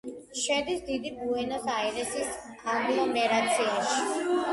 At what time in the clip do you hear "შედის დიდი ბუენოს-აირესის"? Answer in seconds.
0.43-2.31